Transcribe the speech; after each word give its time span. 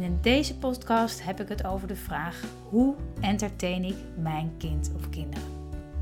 En 0.00 0.06
in 0.06 0.18
deze 0.20 0.58
podcast 0.58 1.24
heb 1.24 1.40
ik 1.40 1.48
het 1.48 1.64
over 1.64 1.88
de 1.88 1.96
vraag: 1.96 2.44
hoe 2.68 2.94
entertain 3.20 3.84
ik 3.84 3.94
mijn 4.18 4.50
kind 4.58 4.92
of 4.96 5.10
kinderen? 5.10 5.48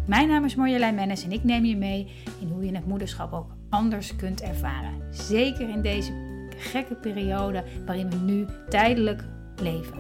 Mijn 0.07 0.29
naam 0.29 0.45
is 0.45 0.55
Marjolein 0.55 0.95
Mennis 0.95 1.25
en 1.25 1.33
ik 1.33 1.45
neem 1.45 1.65
je 1.65 1.77
mee 1.77 2.11
in 2.41 2.49
hoe 2.49 2.65
je 2.65 2.75
het 2.75 2.87
moederschap 2.87 3.33
ook 3.33 3.51
anders 3.69 4.17
kunt 4.17 4.41
ervaren. 4.41 4.93
Zeker 5.11 5.69
in 5.69 5.83
deze 5.83 6.13
gekke 6.57 6.95
periode 6.95 7.65
waarin 7.87 8.11
we 8.11 8.17
nu 8.17 8.47
tijdelijk 8.69 9.25
leven. 9.57 9.99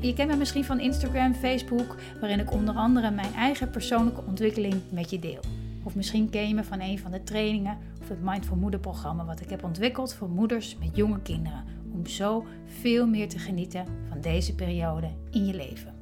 Je 0.00 0.14
kent 0.14 0.30
me 0.30 0.36
misschien 0.36 0.64
van 0.64 0.80
Instagram, 0.80 1.34
Facebook, 1.34 1.96
waarin 2.20 2.40
ik 2.40 2.52
onder 2.52 2.74
andere 2.74 3.10
mijn 3.10 3.34
eigen 3.34 3.70
persoonlijke 3.70 4.22
ontwikkeling 4.26 4.74
met 4.90 5.10
je 5.10 5.18
deel. 5.18 5.40
Of 5.82 5.94
misschien 5.94 6.30
ken 6.30 6.48
je 6.48 6.54
me 6.54 6.64
van 6.64 6.80
een 6.80 6.98
van 6.98 7.10
de 7.10 7.22
trainingen 7.22 7.78
of 8.02 8.08
het 8.08 8.22
Mindful 8.22 8.56
Moeder 8.56 8.80
programma 8.80 9.24
wat 9.24 9.40
ik 9.40 9.50
heb 9.50 9.64
ontwikkeld 9.64 10.14
voor 10.14 10.28
moeders 10.28 10.76
met 10.78 10.96
jonge 10.96 11.20
kinderen. 11.20 11.75
Om 11.96 12.06
zo 12.06 12.46
veel 12.80 13.06
meer 13.06 13.28
te 13.28 13.38
genieten 13.38 13.86
van 14.08 14.20
deze 14.20 14.54
periode 14.54 15.10
in 15.30 15.46
je 15.46 15.54
leven. 15.54 15.94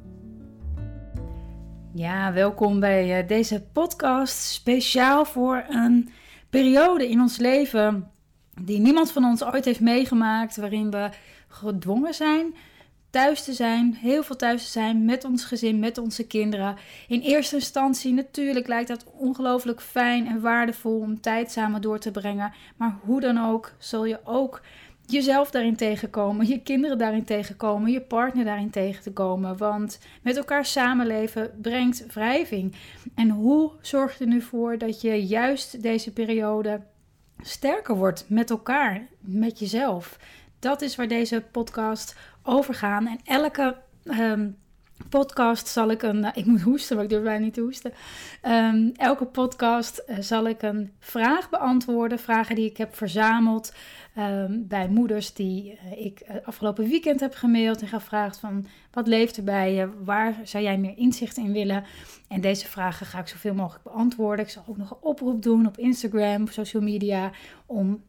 Ja, 1.92 2.32
welkom 2.32 2.80
bij 2.80 3.18
eh, 3.20 3.28
deze 3.28 3.62
podcast. 3.72 4.36
Speciaal 4.36 5.24
voor 5.24 5.64
een 5.68 6.08
periode 6.50 7.08
in 7.08 7.20
ons 7.20 7.36
leven 7.38 8.10
die 8.62 8.78
niemand 8.78 9.12
van 9.12 9.24
ons 9.24 9.44
ooit 9.44 9.64
heeft 9.64 9.80
meegemaakt. 9.80 10.56
Waarin 10.56 10.90
we 10.90 11.10
gedwongen 11.48 12.14
zijn 12.14 12.54
thuis 13.14 13.44
te 13.44 13.52
zijn, 13.52 13.94
heel 13.94 14.22
veel 14.22 14.36
thuis 14.36 14.64
te 14.64 14.70
zijn 14.70 15.04
met 15.04 15.24
ons 15.24 15.44
gezin, 15.44 15.78
met 15.78 15.98
onze 15.98 16.26
kinderen. 16.26 16.76
In 17.08 17.20
eerste 17.20 17.54
instantie 17.54 18.12
natuurlijk 18.12 18.66
lijkt 18.66 18.88
dat 18.88 19.04
ongelooflijk 19.12 19.80
fijn 19.80 20.26
en 20.26 20.40
waardevol 20.40 20.98
om 20.98 21.20
tijd 21.20 21.50
samen 21.50 21.80
door 21.80 21.98
te 21.98 22.10
brengen. 22.10 22.52
Maar 22.76 22.96
hoe 23.00 23.20
dan 23.20 23.38
ook, 23.38 23.72
zul 23.78 24.04
je 24.04 24.20
ook 24.24 24.60
jezelf 25.06 25.50
daarin 25.50 25.76
tegenkomen, 25.76 26.46
je 26.46 26.62
kinderen 26.62 26.98
daarin 26.98 27.24
tegenkomen, 27.24 27.92
je 27.92 28.00
partner 28.00 28.44
daarin 28.44 28.70
tegen 28.70 29.02
te 29.02 29.12
komen. 29.12 29.56
Want 29.56 29.98
met 30.22 30.36
elkaar 30.36 30.64
samenleven 30.64 31.50
brengt 31.60 32.06
wrijving. 32.12 32.74
En 33.14 33.30
hoe 33.30 33.70
zorg 33.80 34.18
je 34.18 34.24
er 34.24 34.30
nu 34.30 34.40
voor 34.40 34.78
dat 34.78 35.00
je 35.00 35.26
juist 35.26 35.82
deze 35.82 36.12
periode 36.12 36.80
sterker 37.40 37.96
wordt 37.96 38.24
met 38.28 38.50
elkaar, 38.50 39.06
met 39.20 39.58
jezelf? 39.58 40.18
Dat 40.58 40.82
is 40.82 40.96
waar 40.96 41.08
deze 41.08 41.44
podcast 41.50 42.16
over 42.42 42.74
gaan. 42.74 43.06
En 43.06 43.18
elke 43.24 43.76
ehm, 44.04 44.48
podcast 45.08 45.66
zal 45.68 45.90
ik 45.90 46.02
een. 46.02 46.26
ik 46.34 46.44
moet 46.44 46.60
hoesten, 46.60 46.96
maar 46.96 47.04
ik 47.04 47.10
durf 47.10 47.22
bijna 47.22 47.44
niet 47.44 47.54
te 47.54 47.60
hoesten. 47.60 47.92
Um, 48.42 48.92
elke 48.96 49.24
podcast 49.24 50.04
uh, 50.06 50.16
zal 50.20 50.48
ik 50.48 50.62
een 50.62 50.92
vraag 50.98 51.50
beantwoorden. 51.50 52.18
Vragen 52.18 52.54
die 52.54 52.70
ik 52.70 52.76
heb 52.76 52.96
verzameld 52.96 53.74
um, 54.18 54.66
bij 54.68 54.88
moeders 54.88 55.32
die 55.32 55.78
uh, 55.84 56.04
ik 56.04 56.22
afgelopen 56.44 56.88
weekend 56.88 57.20
heb 57.20 57.34
gemaild. 57.34 57.80
En 57.80 57.88
gevraagd 57.88 58.38
van 58.38 58.66
wat 58.92 59.06
leeft 59.06 59.36
er 59.36 59.44
bij 59.44 59.74
je? 59.74 59.88
Waar 60.04 60.34
zou 60.44 60.64
jij 60.64 60.78
meer 60.78 60.98
inzicht 60.98 61.36
in 61.36 61.52
willen? 61.52 61.84
En 62.28 62.40
deze 62.40 62.66
vragen 62.66 63.06
ga 63.06 63.18
ik 63.18 63.28
zoveel 63.28 63.54
mogelijk 63.54 63.84
beantwoorden. 63.84 64.44
Ik 64.44 64.50
zal 64.50 64.64
ook 64.66 64.76
nog 64.76 64.90
een 64.90 64.96
oproep 65.00 65.42
doen 65.42 65.66
op 65.66 65.78
Instagram, 65.78 66.42
op 66.42 66.50
social 66.50 66.82
media. 66.82 67.30
Om 67.66 68.02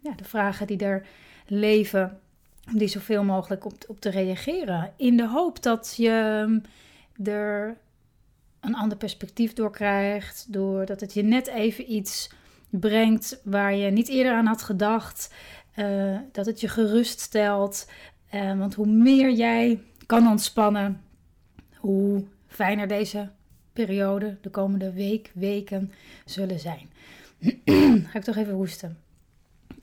ja, 0.00 0.12
de 0.16 0.24
vragen 0.24 0.66
die 0.66 0.78
er 0.78 1.06
leven 1.46 2.20
om 2.66 2.78
die 2.78 2.88
zoveel 2.88 3.24
mogelijk 3.24 3.64
op, 3.64 3.74
op 3.86 4.00
te 4.00 4.10
reageren. 4.10 4.92
In 4.96 5.16
de 5.16 5.28
hoop 5.28 5.62
dat 5.62 5.94
je 5.96 6.44
mm, 6.46 6.62
er 7.26 7.76
een 8.60 8.74
ander 8.74 8.98
perspectief 8.98 9.52
door 9.52 9.70
krijgt. 9.70 10.52
Doordat 10.52 11.00
het 11.00 11.14
je 11.14 11.22
net 11.22 11.46
even 11.46 11.92
iets 11.92 12.30
brengt 12.70 13.40
waar 13.44 13.74
je 13.74 13.90
niet 13.90 14.08
eerder 14.08 14.32
aan 14.32 14.46
had 14.46 14.62
gedacht. 14.62 15.34
Uh, 15.76 16.18
dat 16.32 16.46
het 16.46 16.60
je 16.60 16.68
gerust 16.68 17.20
stelt. 17.20 17.90
Uh, 18.34 18.58
want 18.58 18.74
hoe 18.74 18.86
meer 18.86 19.30
jij 19.30 19.80
kan 20.06 20.28
ontspannen, 20.28 21.00
hoe 21.76 22.24
fijner 22.46 22.88
deze 22.88 23.30
periode, 23.72 24.36
de 24.40 24.50
komende 24.50 24.92
week, 24.92 25.30
weken 25.34 25.92
zullen 26.24 26.58
zijn. 26.58 26.90
Ga 28.10 28.18
ik 28.18 28.24
toch 28.24 28.36
even 28.36 28.54
hoesten. 28.54 28.98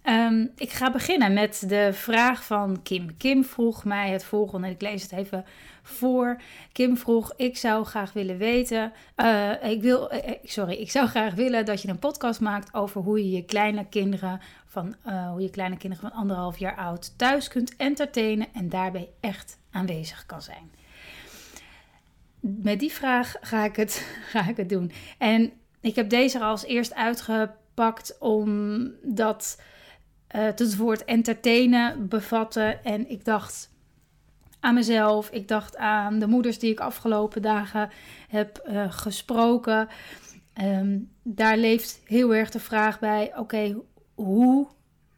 Um, 0.09 0.51
ik 0.55 0.69
ga 0.69 0.91
beginnen 0.91 1.33
met 1.33 1.63
de 1.67 1.89
vraag 1.93 2.45
van 2.45 2.81
Kim. 2.83 3.17
Kim 3.17 3.43
vroeg 3.43 3.85
mij 3.85 4.09
het 4.09 4.23
volgende. 4.23 4.69
Ik 4.69 4.81
lees 4.81 5.01
het 5.01 5.11
even 5.11 5.45
voor. 5.81 6.41
Kim 6.71 6.97
vroeg: 6.97 7.33
Ik 7.35 7.57
zou 7.57 7.85
graag 7.85 8.13
willen 8.13 8.37
weten. 8.37 8.93
Uh, 9.17 9.63
ik 9.63 9.81
wil, 9.81 10.13
uh, 10.13 10.19
sorry, 10.43 10.73
ik 10.73 10.91
zou 10.91 11.07
graag 11.07 11.33
willen 11.33 11.65
dat 11.65 11.81
je 11.81 11.87
een 11.87 11.99
podcast 11.99 12.39
maakt 12.39 12.73
over 12.73 13.01
hoe 13.01 13.17
je 13.23 13.31
je 13.31 13.45
kleine 13.45 13.85
kinderen 13.89 14.41
van, 14.65 14.95
hoe 15.31 15.41
je 15.41 15.49
kleine 15.49 15.77
kinderen 15.77 16.09
van 16.09 16.19
anderhalf 16.19 16.57
jaar 16.57 16.75
oud 16.75 17.17
thuis 17.17 17.47
kunt 17.47 17.75
entertainen 17.75 18.47
en 18.53 18.69
daarbij 18.69 19.09
echt 19.19 19.57
aanwezig 19.71 20.25
kan 20.25 20.41
zijn. 20.41 20.71
Met 22.39 22.79
die 22.79 22.91
vraag 22.91 23.35
ga 23.41 23.65
ik 23.65 23.75
het, 23.75 24.07
ga 24.31 24.47
ik 24.47 24.57
het 24.57 24.69
doen. 24.69 24.91
En 25.17 25.51
ik 25.81 25.95
heb 25.95 26.09
deze 26.09 26.39
als 26.39 26.65
eerst 26.65 26.95
uitgepakt 26.95 28.17
omdat 28.19 29.57
uh, 30.35 30.41
het 30.41 30.75
woord 30.75 31.05
entertainen 31.05 32.07
bevatten. 32.07 32.83
En 32.83 33.09
ik 33.09 33.25
dacht 33.25 33.69
aan 34.59 34.73
mezelf, 34.73 35.29
ik 35.29 35.47
dacht 35.47 35.77
aan 35.77 36.19
de 36.19 36.27
moeders 36.27 36.59
die 36.59 36.71
ik 36.71 36.79
afgelopen 36.79 37.41
dagen 37.41 37.89
heb 38.29 38.67
uh, 38.67 38.91
gesproken. 38.91 39.87
Um, 40.61 41.09
daar 41.23 41.57
leeft 41.57 42.01
heel 42.05 42.35
erg 42.35 42.49
de 42.49 42.59
vraag 42.59 42.99
bij: 42.99 43.31
oké, 43.37 43.75
hoe 44.15 44.67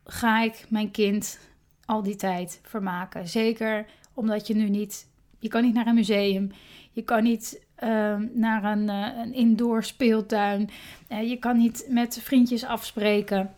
ga 0.04 0.44
ik 0.44 0.66
mijn 0.70 0.92
kind 0.92 1.40
al 1.86 2.04
die 2.04 2.16
tijd 2.16 2.60
vermaken? 2.64 3.28
Zeker 3.28 3.86
omdat 4.14 4.48
je 4.48 4.56
nu 4.56 4.70
niet, 4.70 5.08
je 5.40 5.48
kan 5.48 5.64
niet 5.64 5.74
naar 5.74 5.88
een 5.88 5.96
museum, 5.96 6.52
je 6.92 7.02
kan 7.02 7.24
niet 7.24 7.66
uh, 7.84 8.16
naar 8.34 8.64
een, 8.64 8.88
uh, 8.88 9.08
een 9.24 9.34
indoor 9.34 9.84
speeltuin, 9.84 10.70
je 11.08 11.38
kan 11.40 11.58
niet 11.58 11.86
met 11.90 12.20
vriendjes 12.22 12.66
afspreken. 12.66 13.54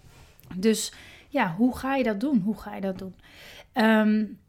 Dus 0.56 0.94
ja, 1.34 1.56
hoe 1.56 1.78
ga 1.78 1.96
je 1.96 2.04
dat 2.04 2.20
doen? 2.20 2.40
Hoe 2.40 2.58
ga 2.58 2.76
je 2.76 2.82
dat 2.82 2.98
doen? 2.98 3.16
Um, 3.74 4.40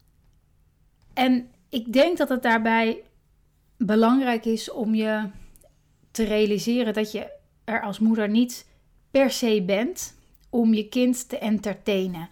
en 1.13 1.49
ik 1.69 1.93
denk 1.93 2.17
dat 2.17 2.29
het 2.29 2.43
daarbij 2.43 3.03
belangrijk 3.77 4.45
is 4.45 4.71
om 4.71 4.95
je 4.95 5.29
te 6.11 6.23
realiseren 6.23 6.93
dat 6.93 7.11
je 7.11 7.31
er 7.63 7.81
als 7.81 7.99
moeder 7.99 8.29
niet 8.29 8.67
per 9.11 9.31
se 9.31 9.63
bent 9.65 10.15
om 10.49 10.73
je 10.73 10.89
kind 10.89 11.29
te 11.29 11.37
entertainen. 11.37 12.29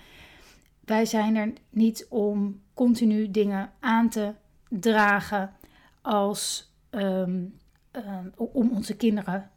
Wij 0.85 1.05
zijn 1.05 1.35
er 1.35 1.53
niet 1.69 2.05
om 2.09 2.61
continu 2.73 3.31
dingen 3.31 3.71
aan 3.79 4.09
te 4.09 4.33
dragen 4.69 5.53
als 6.01 6.71
um, 6.91 7.59
Ehm, 7.93 8.27
om 8.35 8.71
onze 8.71 8.95
kinderen 8.95 9.49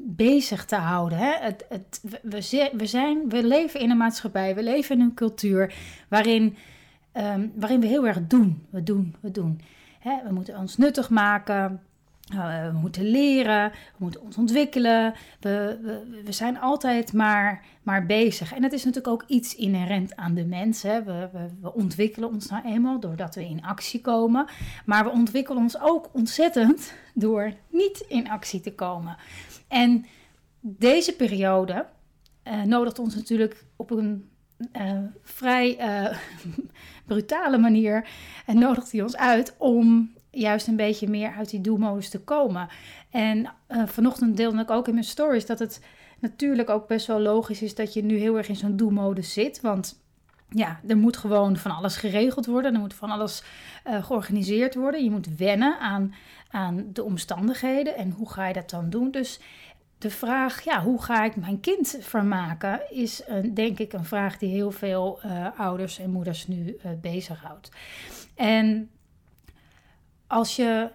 bezig 0.00 0.64
te 0.64 0.76
houden. 0.76 1.18
Hè? 1.18 1.32
Het, 1.40 1.64
het, 1.68 2.00
we, 2.02 2.70
we, 2.72 2.86
zijn, 2.86 3.28
we 3.28 3.46
leven 3.46 3.80
in 3.80 3.90
een 3.90 3.96
maatschappij, 3.96 4.54
we 4.54 4.62
leven 4.62 4.96
in 4.96 5.00
een 5.00 5.14
cultuur 5.14 5.74
waarin, 6.08 6.56
um, 7.16 7.52
waarin 7.54 7.80
we 7.80 7.86
heel 7.86 8.06
erg 8.06 8.26
doen. 8.26 8.66
We 8.70 8.82
doen, 8.82 9.14
we 9.20 9.30
doen. 9.30 9.60
Hè? 9.98 10.22
We 10.24 10.32
moeten 10.32 10.58
ons 10.58 10.76
nuttig 10.76 11.10
maken. 11.10 11.82
Uh, 12.34 12.66
we 12.70 12.78
moeten 12.78 13.04
leren, 13.04 13.70
we 13.70 13.96
moeten 13.96 14.20
ons 14.20 14.36
ontwikkelen. 14.36 15.14
We, 15.40 15.78
we, 15.82 16.22
we, 16.24 16.32
zijn 16.32 16.58
altijd 16.58 17.12
maar, 17.12 17.64
maar 17.82 18.06
bezig. 18.06 18.54
En 18.54 18.62
het 18.62 18.72
is 18.72 18.84
natuurlijk 18.84 19.14
ook 19.14 19.24
iets 19.28 19.54
inherent 19.54 20.16
aan 20.16 20.34
de 20.34 20.44
mens. 20.44 20.82
Hè. 20.82 21.02
We, 21.02 21.28
we, 21.60 21.74
ontwikkelen 21.74 22.28
ons 22.28 22.48
nou 22.48 22.64
eenmaal 22.64 23.00
doordat 23.00 23.34
we 23.34 23.44
in 23.44 23.64
actie 23.64 24.00
komen. 24.00 24.46
Maar 24.86 25.04
we 25.04 25.10
ontwikkelen 25.10 25.62
ons 25.62 25.80
ook 25.80 26.08
ontzettend 26.12 26.92
door 27.14 27.52
niet 27.68 28.04
in 28.08 28.30
actie 28.30 28.60
te 28.60 28.74
komen. 28.74 29.16
En 29.68 30.06
deze 30.60 31.16
periode 31.16 31.86
uh, 32.44 32.62
nodigt 32.62 32.98
ons 32.98 33.14
natuurlijk 33.14 33.64
op 33.76 33.90
een 33.90 34.28
uh, 34.72 34.98
vrij 35.22 35.78
brutale 37.06 37.58
manier. 37.58 38.08
En 38.46 38.58
nodigt 38.58 38.92
hij 38.92 39.02
ons 39.02 39.16
uit 39.16 39.54
om 39.58 40.16
juist 40.30 40.66
een 40.66 40.76
beetje 40.76 41.08
meer 41.08 41.32
uit 41.32 41.50
die 41.50 41.60
do-modus 41.60 42.08
te 42.08 42.20
komen. 42.20 42.68
En 43.10 43.52
uh, 43.68 43.86
vanochtend 43.86 44.36
deelde 44.36 44.60
ik 44.60 44.70
ook 44.70 44.88
in 44.88 44.94
mijn 44.94 45.06
stories 45.06 45.46
dat 45.46 45.58
het 45.58 45.84
natuurlijk 46.18 46.70
ook 46.70 46.86
best 46.86 47.06
wel 47.06 47.20
logisch 47.20 47.62
is 47.62 47.74
dat 47.74 47.92
je 47.92 48.02
nu 48.02 48.16
heel 48.16 48.36
erg 48.36 48.48
in 48.48 48.56
zo'n 48.56 48.76
do-modus 48.76 49.32
zit. 49.32 49.60
Want 49.60 50.00
ja, 50.48 50.80
er 50.86 50.96
moet 50.96 51.16
gewoon 51.16 51.56
van 51.56 51.70
alles 51.70 51.96
geregeld 51.96 52.46
worden. 52.46 52.74
Er 52.74 52.80
moet 52.80 52.94
van 52.94 53.10
alles 53.10 53.42
uh, 53.86 54.04
georganiseerd 54.04 54.74
worden. 54.74 55.04
Je 55.04 55.10
moet 55.10 55.36
wennen 55.36 55.78
aan, 55.78 56.14
aan 56.50 56.86
de 56.92 57.04
omstandigheden. 57.04 57.96
En 57.96 58.10
hoe 58.10 58.30
ga 58.30 58.46
je 58.46 58.54
dat 58.54 58.70
dan 58.70 58.90
doen? 58.90 59.10
Dus 59.10 59.40
de 59.98 60.10
vraag, 60.10 60.64
ja, 60.64 60.82
hoe 60.82 61.02
ga 61.02 61.24
ik 61.24 61.36
mijn 61.36 61.60
kind 61.60 61.98
vermaken, 62.00 62.80
is 62.90 63.22
een, 63.26 63.54
denk 63.54 63.78
ik 63.78 63.92
een 63.92 64.04
vraag 64.04 64.38
die 64.38 64.50
heel 64.50 64.70
veel 64.70 65.20
uh, 65.24 65.46
ouders 65.56 65.98
en 65.98 66.10
moeders 66.10 66.46
nu 66.46 66.76
uh, 66.84 66.92
bezighoudt. 67.00 67.70
En 68.34 68.90
als 70.28 70.56
je. 70.56 70.90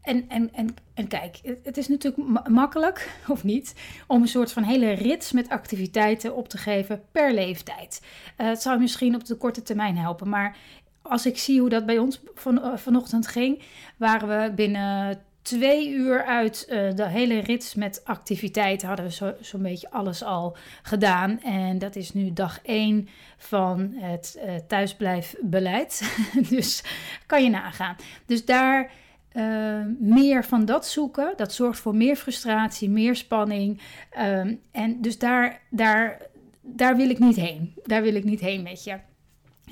En, 0.00 0.28
en, 0.28 0.54
en, 0.54 0.74
en 0.94 1.08
kijk, 1.08 1.40
het, 1.62 1.76
is 1.76 1.88
natuurlijk 1.88 2.48
makkelijk, 2.48 3.10
of 3.28 3.44
niet, 3.44 3.74
om 4.06 4.22
een 4.22 4.28
soort 4.28 4.52
van 4.52 4.62
hele 4.62 4.92
rits 4.92 5.32
met 5.32 5.48
activiteiten 5.48 6.36
op 6.36 6.48
te 6.48 6.58
geven 6.58 7.02
per 7.12 7.34
leeftijd. 7.34 8.02
Uh, 8.38 8.46
het 8.46 8.62
zou 8.62 8.80
misschien 8.80 9.14
op 9.14 9.24
de 9.24 9.34
korte 9.34 9.62
termijn 9.62 9.96
helpen, 9.96 10.28
maar 10.28 10.56
als 11.02 11.26
ik 11.26 11.38
zie 11.38 11.60
hoe 11.60 11.68
dat 11.68 11.86
bij 11.86 11.98
ons 11.98 12.20
van, 12.34 12.78
vanochtend 12.78 13.26
ging, 13.26 13.62
waren 13.96 14.28
we 14.28 14.52
binnen 14.54 15.22
twee 15.42 15.90
uur 15.90 16.24
uit 16.24 16.66
uh, 16.68 16.94
de 16.94 17.08
hele 17.08 17.38
rits 17.38 17.74
met 17.74 18.00
activiteiten 18.04 18.88
hadden 18.88 19.06
we 19.06 19.12
zo'n 19.12 19.34
zo 19.40 19.58
beetje 19.58 19.90
alles 19.90 20.22
al 20.22 20.56
gedaan. 20.82 21.40
En 21.40 21.78
dat 21.78 21.96
is 21.96 22.12
nu 22.12 22.32
dag 22.32 22.60
één 22.62 23.08
van 23.36 23.92
het 23.94 24.38
uh, 24.44 24.54
thuisblijfbeleid. 24.54 26.16
dus 26.48 26.82
kan 27.26 27.42
je 27.42 27.50
nagaan. 27.50 27.96
Dus 28.26 28.44
daar 28.44 28.90
uh, 29.32 29.80
meer 29.98 30.44
van 30.44 30.64
dat 30.64 30.86
zoeken, 30.86 31.32
dat 31.36 31.52
zorgt 31.52 31.78
voor 31.78 31.94
meer 31.94 32.16
frustratie, 32.16 32.90
meer 32.90 33.16
spanning. 33.16 33.80
Um, 34.18 34.60
en 34.70 35.00
dus 35.00 35.18
daar, 35.18 35.60
daar, 35.70 36.18
daar 36.60 36.96
wil 36.96 37.10
ik 37.10 37.18
niet 37.18 37.36
heen. 37.36 37.74
Daar 37.84 38.02
wil 38.02 38.14
ik 38.14 38.24
niet 38.24 38.40
heen 38.40 38.62
met 38.62 38.84
je. 38.84 38.98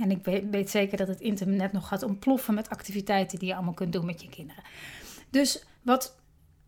En 0.00 0.10
ik 0.10 0.24
weet, 0.24 0.44
weet 0.50 0.70
zeker 0.70 0.96
dat 0.96 1.08
het 1.08 1.20
internet 1.20 1.72
nog 1.72 1.88
gaat 1.88 2.02
ontploffen 2.02 2.54
met 2.54 2.68
activiteiten 2.68 3.38
die 3.38 3.48
je 3.48 3.54
allemaal 3.54 3.74
kunt 3.74 3.92
doen 3.92 4.06
met 4.06 4.22
je 4.22 4.28
kinderen. 4.28 4.62
Dus 5.30 5.64
wat 5.82 6.16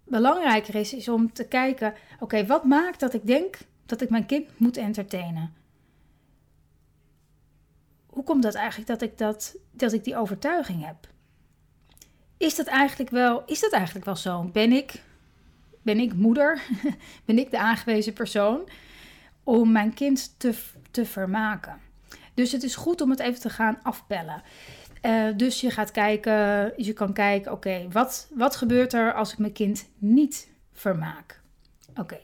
belangrijker 0.05 0.75
is, 0.75 0.93
is 0.93 1.09
om 1.09 1.33
te 1.33 1.45
kijken: 1.45 1.95
oké, 2.21 2.47
wat 2.47 2.65
maakt 2.65 3.01
dat 3.01 3.15
ik 3.15 3.27
denk 3.27 3.59
dat 3.87 4.01
ik 4.01 4.11
mijn 4.11 4.27
kind 4.27 4.59
moet 4.59 4.77
entertainen? 4.77 5.55
Hoe 8.07 8.25
komt 8.25 8.43
dat 8.43 8.55
eigenlijk 8.55 8.89
dat 8.89 9.03
ik, 9.03 9.19
dat, 9.19 9.57
dat 9.71 9.93
ik 9.93 10.05
die 10.05 10.17
overtuiging 10.17 10.85
heb? 10.87 11.09
Is 12.37 12.55
dat 12.55 12.67
eigenlijk 12.67 13.11
wel, 13.11 13.43
is 13.47 13.61
dat 13.61 13.73
eigenlijk 13.73 14.05
wel 14.05 14.17
zo? 14.17 14.43
Ben 14.43 14.73
ik, 14.73 15.03
ben 15.83 15.99
ik 15.99 16.15
moeder? 16.15 16.63
ben 17.25 17.39
ik 17.39 17.51
de 17.51 17.59
aangewezen 17.59 18.13
persoon 18.13 18.69
om 19.45 19.73
mijn 19.73 19.95
kind 19.95 20.35
te, 20.39 20.55
te 20.91 21.05
vermaken? 21.05 21.81
Dus 22.35 22.53
het 22.53 22.63
is 22.63 22.75
goed 22.77 23.01
om 23.01 23.11
het 23.11 23.21
even 23.21 23.41
te 23.41 23.51
gaan 23.51 23.79
afpellen. 23.83 24.43
Uh, 25.03 25.37
dus 25.37 25.61
je 25.61 25.71
gaat 25.71 25.91
kijken, 25.91 26.73
je 26.77 26.93
kan 26.93 27.13
kijken, 27.13 27.53
oké, 27.53 27.87
wat, 27.91 28.29
wat 28.35 28.57
gebeurt 28.57 28.93
er 28.93 29.15
als 29.15 29.33
ik 29.33 29.39
mijn 29.39 29.53
kind 29.53 29.89
niet 29.99 30.51
vermaak? 30.73 31.41
Oké, 31.97 32.19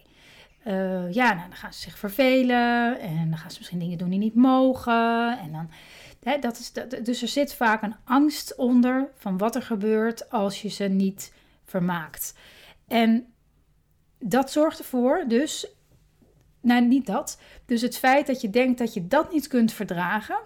uh, 0.66 1.12
ja, 1.12 1.34
nou, 1.34 1.48
dan 1.48 1.56
gaan 1.56 1.72
ze 1.72 1.80
zich 1.80 1.98
vervelen 1.98 3.00
en 3.00 3.28
dan 3.28 3.38
gaan 3.38 3.50
ze 3.50 3.56
misschien 3.58 3.78
dingen 3.78 3.98
doen 3.98 4.10
die 4.10 4.18
niet 4.18 4.34
mogen. 4.34 5.38
En 5.38 5.52
dan, 5.52 5.70
hè, 6.22 6.38
dat 6.38 6.58
is, 6.58 6.72
dat, 6.72 6.90
dus 7.04 7.22
er 7.22 7.28
zit 7.28 7.54
vaak 7.54 7.82
een 7.82 7.96
angst 8.04 8.56
onder 8.56 9.10
van 9.14 9.38
wat 9.38 9.54
er 9.54 9.62
gebeurt 9.62 10.30
als 10.30 10.62
je 10.62 10.68
ze 10.68 10.84
niet 10.84 11.32
vermaakt. 11.64 12.34
En 12.88 13.26
dat 14.18 14.50
zorgt 14.50 14.78
ervoor, 14.78 15.24
dus, 15.28 15.66
nou 16.60 16.86
niet 16.86 17.06
dat, 17.06 17.40
dus 17.66 17.82
het 17.82 17.98
feit 17.98 18.26
dat 18.26 18.40
je 18.40 18.50
denkt 18.50 18.78
dat 18.78 18.94
je 18.94 19.06
dat 19.06 19.32
niet 19.32 19.46
kunt 19.46 19.72
verdragen 19.72 20.38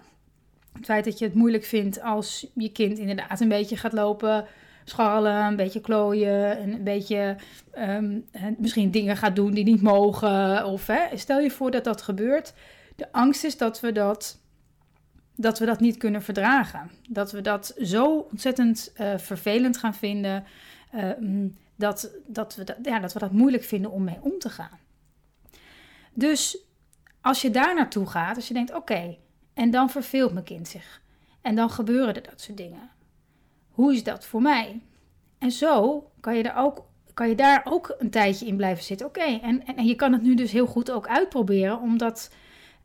het 0.73 0.85
feit 0.85 1.05
dat 1.05 1.19
je 1.19 1.25
het 1.25 1.33
moeilijk 1.33 1.63
vindt 1.63 2.01
als 2.01 2.47
je 2.53 2.71
kind 2.71 2.97
inderdaad 2.97 3.39
een 3.39 3.49
beetje 3.49 3.77
gaat 3.77 3.93
lopen 3.93 4.47
scharrelen, 4.83 5.45
een 5.45 5.55
beetje 5.55 5.81
klooien, 5.81 6.57
en 6.57 6.73
een 6.73 6.83
beetje 6.83 7.35
ehm, 7.71 8.19
misschien 8.57 8.91
dingen 8.91 9.17
gaat 9.17 9.35
doen 9.35 9.51
die 9.51 9.63
niet 9.63 9.81
mogen. 9.81 10.65
Of 10.65 10.87
hè, 10.87 11.17
stel 11.17 11.39
je 11.39 11.51
voor 11.51 11.71
dat 11.71 11.83
dat 11.83 12.01
gebeurt. 12.01 12.53
De 12.95 13.11
angst 13.11 13.43
is 13.43 13.57
dat 13.57 13.79
we 13.79 13.91
dat, 13.91 14.39
dat 15.35 15.59
we 15.59 15.65
dat 15.65 15.79
niet 15.79 15.97
kunnen 15.97 16.21
verdragen. 16.21 16.91
Dat 17.09 17.31
we 17.31 17.41
dat 17.41 17.75
zo 17.81 18.27
ontzettend 18.31 18.93
uh, 18.97 19.17
vervelend 19.17 19.77
gaan 19.77 19.95
vinden. 19.95 20.43
Uh, 20.95 21.49
dat, 21.75 22.11
dat, 22.27 22.55
we 22.55 22.63
dat, 22.63 22.77
ja, 22.83 22.99
dat 22.99 23.13
we 23.13 23.19
dat 23.19 23.31
moeilijk 23.31 23.63
vinden 23.63 23.91
om 23.91 24.03
mee 24.03 24.17
om 24.21 24.39
te 24.39 24.49
gaan. 24.49 24.79
Dus 26.13 26.57
als 27.21 27.41
je 27.41 27.51
daar 27.51 27.75
naartoe 27.75 28.07
gaat, 28.07 28.35
als 28.35 28.47
je 28.47 28.53
denkt: 28.53 28.73
oké, 28.73 29.17
en 29.53 29.71
dan 29.71 29.89
verveelt 29.89 30.33
mijn 30.33 30.45
kind 30.45 30.67
zich. 30.67 31.01
En 31.41 31.55
dan 31.55 31.69
gebeuren 31.69 32.15
er 32.15 32.23
dat 32.23 32.41
soort 32.41 32.57
dingen. 32.57 32.89
Hoe 33.71 33.93
is 33.93 34.03
dat 34.03 34.25
voor 34.25 34.41
mij? 34.41 34.81
En 35.37 35.51
zo 35.51 36.03
kan 36.19 36.37
je, 36.37 36.43
er 36.43 36.55
ook, 36.55 36.85
kan 37.13 37.29
je 37.29 37.35
daar 37.35 37.61
ook 37.63 37.95
een 37.99 38.09
tijdje 38.09 38.45
in 38.45 38.55
blijven 38.55 38.83
zitten. 38.83 39.07
Oké, 39.07 39.39
en, 39.41 39.65
en, 39.65 39.85
je 39.85 39.95
kan 39.95 40.13
het 40.13 40.21
nu 40.21 40.35
dus 40.35 40.51
heel 40.51 40.65
goed 40.65 40.91
ook 40.91 41.07
uitproberen, 41.07 41.79
omdat, 41.79 42.31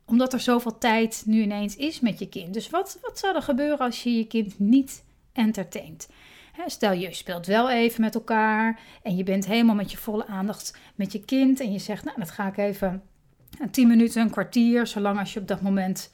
omdat 0.05 0.33
er 0.33 0.39
zoveel 0.39 0.77
tijd 0.77 1.23
nu 1.25 1.41
ineens 1.41 1.75
is 1.75 1.99
met 1.99 2.19
je 2.19 2.29
kind. 2.29 2.53
Dus 2.53 2.69
wat, 2.69 2.97
wat 3.01 3.19
zou 3.19 3.35
er 3.35 3.41
gebeuren 3.41 3.79
als 3.79 4.03
je 4.03 4.17
je 4.17 4.27
kind 4.27 4.59
niet 4.59 5.03
entertaint? 5.33 6.07
stel 6.65 6.91
je 6.91 7.13
speelt 7.13 7.45
wel 7.45 7.69
even 7.69 8.01
met 8.01 8.15
elkaar 8.15 8.79
en 9.03 9.15
je 9.15 9.23
bent 9.23 9.45
helemaal 9.45 9.75
met 9.75 9.91
je 9.91 9.97
volle 9.97 10.27
aandacht 10.27 10.77
met 10.95 11.11
je 11.11 11.25
kind 11.25 11.59
en 11.59 11.71
je 11.71 11.79
zegt, 11.79 12.03
nou, 12.03 12.19
dat 12.19 12.31
ga 12.31 12.47
ik 12.47 12.57
even 12.57 13.01
een 13.59 13.71
tien 13.71 13.87
minuten, 13.87 14.21
een 14.21 14.29
kwartier, 14.29 14.87
zolang 14.87 15.19
als 15.19 15.33
je 15.33 15.39
op 15.39 15.47
dat 15.47 15.61
moment 15.61 16.11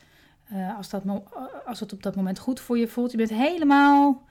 uh, 0.53 0.77
als, 0.77 0.89
dat, 0.89 1.03
als 1.65 1.79
het 1.79 1.93
op 1.93 2.03
dat 2.03 2.15
moment 2.15 2.39
goed 2.39 2.59
voor 2.59 2.77
je 2.77 2.87
voelt. 2.87 3.11
Je 3.11 3.17
bent 3.17 3.29
helemaal 3.29 4.23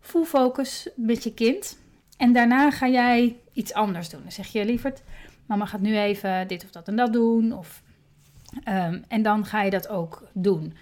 full 0.00 0.24
focus 0.24 0.88
met 0.96 1.24
je 1.24 1.34
kind. 1.34 1.78
En 2.16 2.32
daarna 2.32 2.70
ga 2.70 2.88
jij 2.88 3.36
iets 3.52 3.72
anders 3.72 4.08
doen. 4.08 4.22
Dan 4.22 4.32
zeg 4.32 4.46
je 4.46 4.64
lieverd, 4.64 5.02
mama 5.46 5.66
gaat 5.66 5.80
nu 5.80 5.98
even 5.98 6.48
dit 6.48 6.64
of 6.64 6.70
dat 6.70 6.88
en 6.88 6.96
dat 6.96 7.12
doen. 7.12 7.52
Of, 7.52 7.82
um, 8.68 9.04
en 9.08 9.22
dan 9.22 9.44
ga 9.44 9.62
je 9.62 9.70
dat 9.70 9.88
ook 9.88 10.22
doen. 10.32 10.74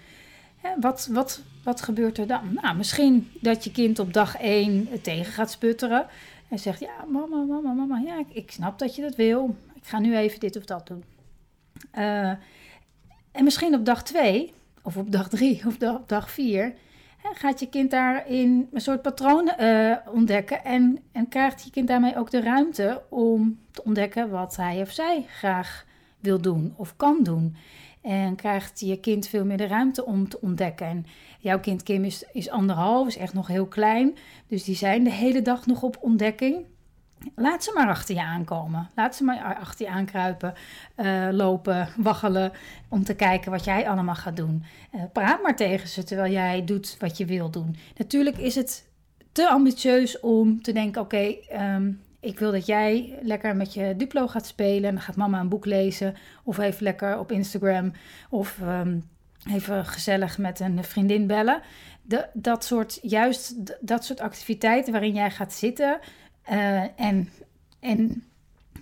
wat, 0.79 1.09
wat, 1.11 1.41
wat 1.63 1.81
gebeurt 1.81 2.17
er 2.17 2.27
dan? 2.27 2.53
Nou, 2.53 2.75
misschien 2.75 3.31
dat 3.41 3.63
je 3.63 3.71
kind 3.71 3.99
op 3.99 4.13
dag 4.13 4.37
1 4.37 5.01
tegen 5.01 5.33
gaat 5.33 5.51
sputteren. 5.51 6.05
En 6.49 6.59
zegt, 6.59 6.79
ja, 6.79 7.05
mama, 7.07 7.43
mama, 7.43 7.71
mama, 7.71 8.01
ja, 8.05 8.19
ik, 8.19 8.29
ik 8.29 8.51
snap 8.51 8.79
dat 8.79 8.95
je 8.95 9.01
dat 9.01 9.15
wil. 9.15 9.55
Ik 9.75 9.85
ga 9.85 9.99
nu 9.99 10.17
even 10.17 10.39
dit 10.39 10.57
of 10.57 10.65
dat 10.65 10.87
doen. 10.87 11.03
Uh, 11.97 12.31
en 13.33 13.43
misschien 13.43 13.75
op 13.75 13.85
dag 13.85 14.03
twee, 14.03 14.53
of 14.81 14.97
op 14.97 15.11
dag 15.11 15.29
drie, 15.29 15.61
of 15.67 15.81
op 15.81 16.03
dag 16.07 16.31
vier, 16.31 16.73
gaat 17.33 17.59
je 17.59 17.69
kind 17.69 17.91
daarin 17.91 18.69
een 18.71 18.81
soort 18.81 19.01
patroon 19.01 19.51
uh, 19.59 19.95
ontdekken. 20.13 20.63
En, 20.63 20.99
en 21.11 21.27
krijgt 21.27 21.63
je 21.63 21.71
kind 21.71 21.87
daarmee 21.87 22.17
ook 22.17 22.31
de 22.31 22.41
ruimte 22.41 23.01
om 23.09 23.59
te 23.71 23.83
ontdekken 23.83 24.29
wat 24.29 24.55
hij 24.55 24.81
of 24.81 24.91
zij 24.91 25.25
graag 25.27 25.85
wil 26.19 26.41
doen 26.41 26.73
of 26.77 26.95
kan 26.95 27.19
doen. 27.23 27.55
En 28.01 28.35
krijgt 28.35 28.79
je 28.79 28.99
kind 28.99 29.27
veel 29.27 29.45
meer 29.45 29.57
de 29.57 29.67
ruimte 29.67 30.05
om 30.05 30.29
te 30.29 30.41
ontdekken. 30.41 30.87
En 30.87 31.05
jouw 31.39 31.59
kind 31.59 31.83
Kim 31.83 32.03
is, 32.03 32.23
is 32.33 32.49
anderhalf, 32.49 33.07
is 33.07 33.17
echt 33.17 33.33
nog 33.33 33.47
heel 33.47 33.65
klein. 33.65 34.17
Dus 34.47 34.63
die 34.63 34.75
zijn 34.75 35.03
de 35.03 35.11
hele 35.11 35.41
dag 35.41 35.65
nog 35.65 35.83
op 35.83 35.97
ontdekking. 36.01 36.65
Laat 37.35 37.63
ze 37.63 37.71
maar 37.75 37.87
achter 37.87 38.15
je 38.15 38.21
aankomen. 38.21 38.89
Laat 38.95 39.15
ze 39.15 39.23
maar 39.23 39.57
achter 39.59 39.85
je 39.85 39.91
aankruipen, 39.91 40.53
uh, 40.97 41.27
lopen, 41.31 41.87
waggelen. 41.97 42.51
Om 42.89 43.03
te 43.03 43.13
kijken 43.13 43.51
wat 43.51 43.63
jij 43.63 43.89
allemaal 43.89 44.15
gaat 44.15 44.37
doen. 44.37 44.63
Uh, 44.95 45.01
praat 45.13 45.41
maar 45.41 45.55
tegen 45.55 45.87
ze 45.87 46.03
terwijl 46.03 46.31
jij 46.31 46.65
doet 46.65 46.95
wat 46.99 47.17
je 47.17 47.25
wil 47.25 47.49
doen. 47.49 47.75
Natuurlijk 47.97 48.37
is 48.37 48.55
het 48.55 48.89
te 49.31 49.49
ambitieus 49.49 50.19
om 50.19 50.61
te 50.61 50.71
denken: 50.71 51.01
oké, 51.01 51.35
ehm, 51.49 51.91
ik 52.19 52.39
wil 52.39 52.51
dat 52.51 52.65
jij 52.65 53.19
lekker 53.21 53.55
met 53.55 53.73
je 53.73 53.93
Duplo 53.97 54.27
gaat 54.27 54.45
spelen. 54.45 54.89
En 54.89 54.95
dan 54.95 55.03
gaat 55.03 55.15
mama 55.15 55.39
een 55.39 55.49
boek 55.49 55.65
lezen. 55.65 56.15
Of 56.43 56.57
even 56.57 56.83
lekker 56.83 57.19
op 57.19 57.31
Instagram. 57.31 57.91
Of 58.29 58.59
um, 58.61 59.03
even 59.49 59.85
gezellig 59.85 60.37
met 60.37 60.59
een 60.59 60.83
vriendin 60.83 61.27
bellen. 61.27 61.61
Dat 62.33 62.63
soort, 62.63 62.99
juist 63.01 63.55
dat 63.79 64.05
soort 64.05 64.19
activiteiten 64.19 64.91
waarin 64.91 65.13
jij 65.13 65.31
gaat 65.31 65.53
zitten 65.53 65.99
uh, 66.49 66.99
en, 66.99 67.29
en 67.79 68.23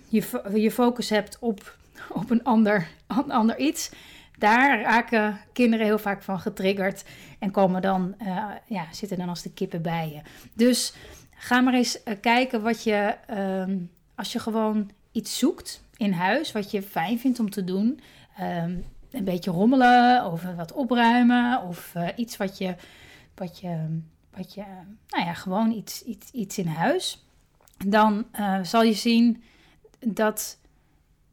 je, 0.08 0.42
je 0.54 0.70
focus 0.70 1.08
hebt 1.08 1.38
op, 1.38 1.76
op 2.08 2.30
een 2.30 2.44
ander, 2.44 2.88
ander 3.28 3.58
iets, 3.58 3.90
daar 4.38 4.80
raken 4.80 5.40
kinderen 5.52 5.86
heel 5.86 5.98
vaak 5.98 6.22
van 6.22 6.40
getriggerd 6.40 7.04
en 7.38 7.50
komen 7.50 7.82
dan, 7.82 8.14
uh, 8.22 8.44
ja, 8.66 8.86
zitten 8.92 9.18
dan 9.18 9.28
als 9.28 9.42
de 9.42 9.52
kippen 9.52 9.82
bij 9.82 10.08
je. 10.08 10.20
Dus 10.54 10.94
ga 11.34 11.60
maar 11.60 11.74
eens 11.74 11.98
uh, 12.04 12.14
kijken 12.20 12.62
wat 12.62 12.82
je, 12.82 13.14
um, 13.30 13.90
als 14.14 14.32
je 14.32 14.38
gewoon 14.38 14.90
iets 15.12 15.38
zoekt 15.38 15.82
in 15.96 16.12
huis, 16.12 16.52
wat 16.52 16.70
je 16.70 16.82
fijn 16.82 17.18
vindt 17.18 17.40
om 17.40 17.50
te 17.50 17.64
doen. 17.64 18.00
Um, 18.40 18.84
een 19.10 19.24
beetje 19.24 19.50
rommelen 19.50 20.24
of 20.24 20.42
wat 20.56 20.72
opruimen 20.72 21.62
of 21.62 21.94
iets 22.16 22.36
wat 22.36 22.58
je, 22.58 22.74
wat 23.34 23.60
je, 23.60 24.00
wat 24.30 24.54
je 24.54 24.64
nou 25.08 25.24
ja, 25.24 25.34
gewoon 25.34 25.70
iets, 25.70 26.02
iets, 26.02 26.30
iets 26.30 26.58
in 26.58 26.66
huis 26.66 27.24
dan 27.86 28.24
uh, 28.40 28.58
zal 28.62 28.82
je 28.82 28.92
zien 28.92 29.42
dat 30.00 30.58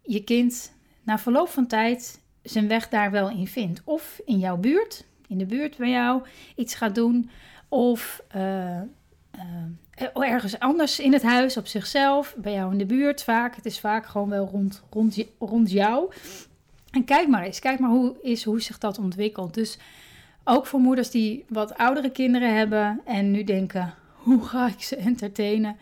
je 0.01 0.23
kind 0.23 0.73
na 1.03 1.19
verloop 1.19 1.49
van 1.49 1.67
tijd 1.67 2.19
zijn 2.43 2.67
weg 2.67 2.89
daar 2.89 3.11
wel 3.11 3.29
in 3.29 3.47
vindt. 3.47 3.81
Of 3.83 4.21
in 4.25 4.39
jouw 4.39 4.57
buurt, 4.57 5.05
in 5.27 5.37
de 5.37 5.45
buurt 5.45 5.77
bij 5.77 5.89
jou, 5.89 6.21
iets 6.55 6.75
gaat 6.75 6.95
doen. 6.95 7.29
Of 7.67 8.23
uh, 8.35 8.81
ergens 10.13 10.59
anders 10.59 10.99
in 10.99 11.13
het 11.13 11.23
huis, 11.23 11.57
op 11.57 11.67
zichzelf, 11.67 12.35
bij 12.37 12.53
jou 12.53 12.71
in 12.71 12.77
de 12.77 12.85
buurt 12.85 13.23
vaak. 13.23 13.55
Het 13.55 13.65
is 13.65 13.79
vaak 13.79 14.05
gewoon 14.05 14.29
wel 14.29 14.45
rond, 14.45 14.83
rond, 14.89 15.25
rond 15.39 15.71
jou. 15.71 16.13
En 16.91 17.05
kijk 17.05 17.27
maar 17.27 17.43
eens, 17.43 17.59
kijk 17.59 17.79
maar 17.79 17.89
hoe, 17.89 18.15
is, 18.21 18.43
hoe 18.43 18.61
zich 18.61 18.77
dat 18.77 18.97
ontwikkelt. 18.97 19.53
Dus 19.53 19.77
ook 20.43 20.65
voor 20.65 20.79
moeders 20.79 21.09
die 21.09 21.45
wat 21.49 21.77
oudere 21.77 22.11
kinderen 22.11 22.55
hebben 22.57 23.01
en 23.05 23.31
nu 23.31 23.43
denken, 23.43 23.93
hoe 24.13 24.43
ga 24.43 24.67
ik 24.67 24.81
ze 24.81 24.95
entertainen? 24.95 25.77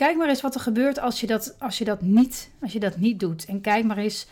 Kijk 0.00 0.16
maar 0.16 0.28
eens 0.28 0.40
wat 0.40 0.54
er 0.54 0.60
gebeurt 0.60 0.98
als 0.98 1.20
je 1.20 1.26
dat, 1.26 1.56
als 1.58 1.78
je 1.78 1.84
dat, 1.84 2.00
niet, 2.00 2.50
als 2.60 2.72
je 2.72 2.80
dat 2.80 2.96
niet 2.96 3.20
doet. 3.20 3.44
En 3.44 3.60
kijk 3.60 3.84
maar 3.84 3.96
eens 3.96 4.26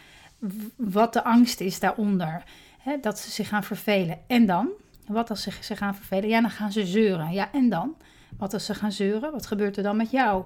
wat 0.76 1.12
de 1.12 1.24
angst 1.24 1.60
is 1.60 1.80
daaronder. 1.80 2.42
dat 3.00 3.18
ze 3.18 3.30
zich 3.30 3.48
gaan 3.48 3.64
vervelen. 3.64 4.18
En 4.26 4.46
dan? 4.46 4.68
Wat 5.06 5.30
als 5.30 5.42
ze 5.42 5.52
zich 5.60 5.78
gaan 5.78 5.94
vervelen? 5.94 6.28
Ja, 6.28 6.40
dan 6.40 6.50
gaan 6.50 6.72
ze 6.72 6.86
zeuren. 6.86 7.32
Ja, 7.32 7.52
en 7.52 7.68
dan? 7.68 7.96
Wat 8.38 8.54
als 8.54 8.64
ze 8.64 8.74
gaan 8.74 8.92
zeuren? 8.92 9.32
Wat 9.32 9.46
gebeurt 9.46 9.76
er 9.76 9.82
dan 9.82 9.96
met 9.96 10.10
jou? 10.10 10.44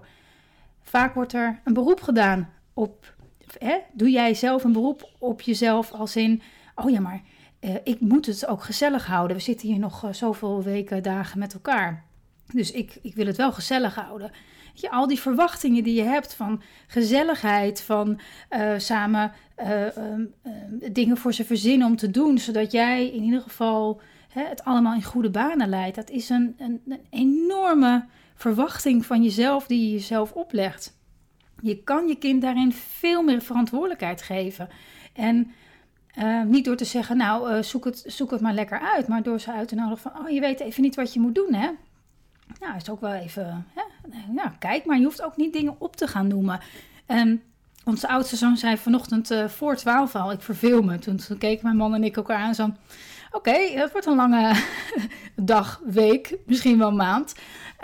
Vaak 0.83 1.15
wordt 1.15 1.33
er 1.33 1.61
een 1.65 1.75
beroep 1.75 2.01
gedaan 2.01 2.51
op. 2.75 3.15
Hè? 3.59 3.77
Doe 3.93 4.11
jij 4.11 4.35
zelf 4.35 4.65
een 4.65 4.73
beroep 4.73 5.11
op 5.19 5.41
jezelf 5.41 5.93
als 5.93 6.17
in. 6.17 6.43
Oh 6.75 6.91
ja, 6.91 7.01
maar 7.01 7.23
eh, 7.61 7.75
ik 7.85 8.01
moet 8.01 8.27
het 8.27 8.47
ook 8.47 8.63
gezellig 8.63 9.07
houden. 9.07 9.37
We 9.37 9.43
zitten 9.43 9.69
hier 9.69 9.79
nog 9.79 10.05
uh, 10.05 10.13
zoveel 10.13 10.63
weken, 10.63 11.03
dagen 11.03 11.39
met 11.39 11.55
elkaar. 11.55 12.05
Dus 12.53 12.71
ik, 12.71 12.99
ik 13.03 13.15
wil 13.15 13.27
het 13.27 13.37
wel 13.37 13.53
gezellig 13.53 13.95
houden. 13.95 14.31
Je, 14.73 14.91
al 14.91 15.07
die 15.07 15.21
verwachtingen 15.21 15.83
die 15.83 15.95
je 15.95 16.03
hebt 16.03 16.35
van 16.35 16.63
gezelligheid, 16.87 17.83
van 17.83 18.21
uh, 18.51 18.73
samen 18.77 19.33
ehm, 19.55 20.25
dingen 20.93 21.17
voor 21.17 21.33
ze 21.33 21.45
verzinnen 21.45 21.87
om 21.87 21.97
te 21.97 22.11
doen, 22.11 22.39
zodat 22.39 22.73
jij 22.73 23.07
in 23.07 23.23
ieder 23.23 23.41
geval 23.41 24.01
hè, 24.33 24.45
het 24.45 24.65
allemaal 24.65 24.95
in 24.95 25.03
goede 25.03 25.31
banen 25.31 25.69
leidt. 25.69 25.97
Dat 25.97 26.11
is 26.11 26.29
een, 26.29 26.57
een, 26.59 26.83
enorme 27.11 28.05
verwachting 28.35 29.07
van 29.07 29.23
jezelf 29.23 29.67
die 29.67 29.87
je 29.87 29.93
jezelf 29.93 30.33
oplegt. 30.33 30.97
Je 31.61 31.83
kan 31.83 32.07
je 32.07 32.17
kind 32.17 32.43
daarin 32.43 32.73
veel 32.73 33.23
meer 33.23 33.43
verantwoordelijkheid 33.43 34.23
geven. 34.23 34.69
En 35.13 35.53
uh, 36.19 36.43
niet 36.43 36.65
door 36.65 36.77
te 36.77 36.85
zeggen, 36.85 37.17
nou, 37.17 37.53
uh, 37.53 37.63
zoek, 37.63 37.85
het, 37.85 38.05
zoek 38.07 38.31
het 38.31 38.41
maar 38.41 38.55
lekker 38.55 38.81
uit. 38.81 39.09
Maar 39.09 39.23
door 39.23 39.41
ze 39.41 39.53
uit 39.53 39.69
te 39.69 39.75
nodigen 39.75 40.11
van, 40.11 40.25
oh, 40.25 40.31
je 40.31 40.41
weet 40.41 40.61
even 40.61 40.83
niet 40.83 40.95
wat 40.95 41.13
je 41.13 41.21
moet 41.21 41.35
doen, 41.35 41.55
hè? 41.55 41.71
Nou, 42.61 42.77
is 42.77 42.91
ook 42.91 43.01
wel 43.01 43.13
even? 43.13 43.67
Ja, 44.35 44.55
kijk, 44.59 44.85
maar 44.85 44.99
je 44.99 45.05
hoeft 45.05 45.23
ook 45.23 45.37
niet 45.37 45.53
dingen 45.53 45.75
op 45.79 45.97
te 45.97 46.07
gaan 46.07 46.27
noemen. 46.27 46.61
En 47.07 47.43
onze 47.85 48.09
oudste 48.09 48.37
zoon 48.37 48.57
zei 48.57 48.77
vanochtend 48.77 49.31
uh, 49.31 49.49
voor 49.49 49.77
twaalf 49.77 50.15
al, 50.15 50.33
ik 50.33 50.41
verveel 50.41 50.83
me. 50.83 50.99
Toen, 50.99 51.21
keken 51.39 51.65
mijn 51.65 51.77
man 51.77 51.95
en 51.95 52.05
ik 52.05 52.17
elkaar 52.17 52.39
aan 52.39 52.55
zo, 52.55 52.71
oké, 53.31 53.75
dat 53.75 53.93
wordt 53.93 54.07
een 54.07 54.17
lange 54.17 54.55
dag, 55.37 55.81
week, 55.85 56.37
misschien 56.47 56.79
wel 56.79 56.93
maand. 56.93 57.35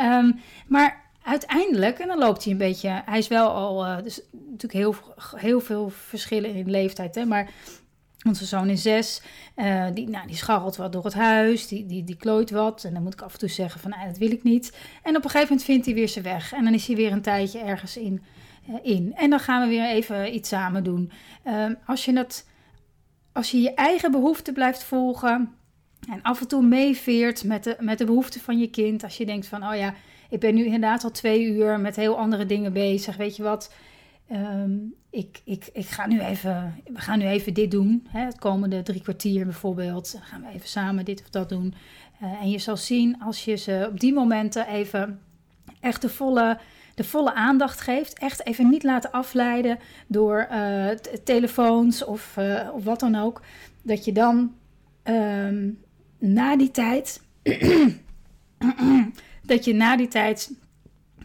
Um, 0.00 0.40
maar 0.66 1.04
uiteindelijk, 1.22 1.98
en 1.98 2.08
dan 2.08 2.18
loopt 2.18 2.44
hij 2.44 2.52
een 2.52 2.58
beetje, 2.58 3.02
hij 3.04 3.18
is 3.18 3.28
wel 3.28 3.48
al, 3.48 4.02
dus 4.02 4.20
natuurlijk 4.32 4.72
heel, 4.72 4.94
heel 5.36 5.60
veel 5.60 5.88
verschillen 5.88 6.54
in 6.54 6.70
leeftijd, 6.70 7.14
hè, 7.14 7.24
maar 7.24 7.50
onze 8.28 8.44
zoon 8.44 8.68
is 8.68 8.82
zes, 8.82 9.22
uh, 9.56 9.86
die, 9.94 10.08
nou, 10.08 10.26
die 10.26 10.36
scharrelt 10.36 10.76
wat 10.76 10.92
door 10.92 11.04
het 11.04 11.14
huis, 11.14 11.68
die, 11.68 11.86
die, 11.86 12.04
die 12.04 12.16
klooit 12.16 12.50
wat. 12.50 12.84
En 12.84 12.94
dan 12.94 13.02
moet 13.02 13.12
ik 13.12 13.22
af 13.22 13.32
en 13.32 13.38
toe 13.38 13.48
zeggen 13.48 13.80
van, 13.80 13.90
nee, 13.90 14.06
dat 14.06 14.18
wil 14.18 14.30
ik 14.30 14.42
niet. 14.42 14.76
En 15.02 15.16
op 15.16 15.24
een 15.24 15.30
gegeven 15.30 15.48
moment 15.48 15.64
vindt 15.64 15.86
hij 15.86 15.94
weer 15.94 16.08
zijn 16.08 16.24
weg. 16.24 16.52
En 16.52 16.64
dan 16.64 16.74
is 16.74 16.86
hij 16.86 16.96
weer 16.96 17.12
een 17.12 17.22
tijdje 17.22 17.58
ergens 17.58 17.96
in. 17.96 18.22
Uh, 18.68 18.74
in. 18.82 19.14
En 19.14 19.30
dan 19.30 19.40
gaan 19.40 19.62
we 19.62 19.68
weer 19.68 19.88
even 19.88 20.34
iets 20.34 20.48
samen 20.48 20.84
doen. 20.84 21.12
Uh, 21.46 21.66
als, 21.86 22.04
je 22.04 22.12
dat, 22.12 22.46
als 23.32 23.50
je 23.50 23.60
je 23.60 23.74
eigen 23.74 24.10
behoeften 24.10 24.54
blijft 24.54 24.82
volgen 24.82 25.54
en 26.10 26.22
af 26.22 26.40
en 26.40 26.48
toe 26.48 26.62
meeveert 26.62 27.44
met 27.44 27.64
de, 27.64 27.76
met 27.80 27.98
de 27.98 28.04
behoeften 28.04 28.40
van 28.40 28.58
je 28.58 28.70
kind. 28.70 29.04
Als 29.04 29.16
je 29.16 29.26
denkt 29.26 29.46
van, 29.46 29.68
oh 29.68 29.76
ja, 29.76 29.94
ik 30.30 30.40
ben 30.40 30.54
nu 30.54 30.64
inderdaad 30.64 31.04
al 31.04 31.10
twee 31.10 31.44
uur 31.44 31.80
met 31.80 31.96
heel 31.96 32.18
andere 32.18 32.46
dingen 32.46 32.72
bezig. 32.72 33.16
Weet 33.16 33.36
je 33.36 33.42
wat, 33.42 33.72
Um, 34.32 34.94
ik, 35.10 35.40
ik, 35.44 35.70
ik 35.72 35.86
ga 35.86 36.06
nu 36.06 36.20
even, 36.20 36.82
we 36.84 37.00
gaan 37.00 37.18
nu 37.18 37.26
even 37.26 37.54
dit 37.54 37.70
doen. 37.70 38.06
Hè, 38.08 38.24
het 38.24 38.38
komende 38.38 38.82
drie 38.82 39.02
kwartier 39.02 39.44
bijvoorbeeld. 39.44 40.18
Gaan 40.20 40.42
we 40.42 40.48
even 40.48 40.68
samen 40.68 41.04
dit 41.04 41.20
of 41.20 41.28
dat 41.28 41.48
doen. 41.48 41.74
Uh, 42.22 42.42
en 42.42 42.50
je 42.50 42.58
zal 42.58 42.76
zien 42.76 43.20
als 43.22 43.44
je 43.44 43.56
ze 43.56 43.88
op 43.90 44.00
die 44.00 44.12
momenten 44.12 44.66
even 44.66 45.20
echt 45.80 46.02
de 46.02 46.08
volle, 46.08 46.58
de 46.94 47.04
volle 47.04 47.34
aandacht 47.34 47.80
geeft. 47.80 48.18
Echt 48.18 48.46
even 48.46 48.68
niet 48.68 48.82
laten 48.82 49.10
afleiden 49.10 49.78
door 50.06 50.48
uh, 50.52 50.88
telefoons 51.24 52.04
of, 52.04 52.36
uh, 52.38 52.68
of 52.72 52.84
wat 52.84 53.00
dan 53.00 53.14
ook. 53.14 53.42
Dat 53.82 54.04
je 54.04 54.12
dan 54.12 54.54
um, 55.04 55.78
na 56.18 56.56
die 56.56 56.70
tijd. 56.70 57.22
dat 59.42 59.64
je 59.64 59.74
na 59.74 59.96
die 59.96 60.08
tijd 60.08 60.52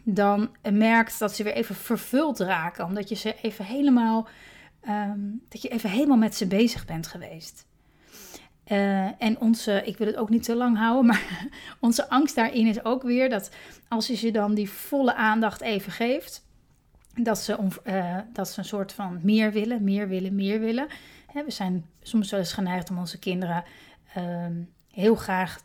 dan 0.04 0.50
merkt 0.72 1.20
dat 1.20 1.36
ze 1.36 1.44
weer 1.44 1.54
even 1.54 1.76
vervuld 1.76 2.40
raken. 2.40 2.86
Omdat 2.86 3.10
je 3.10 3.16
ze 3.16 3.36
even 3.42 3.66
helemaal, 3.66 4.28
um, 4.88 5.42
dat 5.50 5.62
je 5.62 5.70
even 5.70 5.90
helemaal 5.90 6.18
met 6.18 6.36
ze 6.36 6.48
bezig 6.48 6.86
bent 6.86 7.08
geweest. 7.08 7.66
Uh, 8.68 9.22
en 9.22 9.40
onze, 9.40 9.82
ik 9.86 9.98
wil 9.98 10.08
het 10.08 10.16
ook 10.16 10.30
niet 10.30 10.44
te 10.44 10.56
lang 10.56 10.78
houden, 10.78 11.06
maar 11.12 11.48
onze 11.80 12.10
angst 12.10 12.36
daarin 12.36 12.68
is 12.68 12.86
ook 12.86 13.04
weer 13.04 13.30
dat 13.30 13.50
als 13.88 14.08
je 14.08 14.16
ze 14.16 14.32
dan 14.32 14.54
die 14.54 14.70
volle 14.70 15.16
aandacht 15.16 15.62
even 15.62 15.92
geeft, 15.92 16.46
dat 17.14 17.40
ze, 17.40 17.58
uh, 17.84 18.18
dat 18.34 18.50
ze 18.50 18.60
een 18.60 18.66
soort 18.66 18.94
van 18.94 19.20
meer 19.24 19.52
willen, 19.52 19.84
meer 19.84 20.08
willen, 20.08 20.36
meer 20.36 20.60
willen. 20.60 20.88
Hè, 21.32 21.44
we 21.44 21.52
zijn 21.52 21.86
soms 22.02 22.32
wel 22.32 22.40
eens 22.40 22.54
geneigd 22.54 22.90
om 22.90 22.98
onze 22.98 23.20
kinderen 23.20 23.64
uh, 24.18 24.46
heel 24.92 25.16
graag 25.16 25.64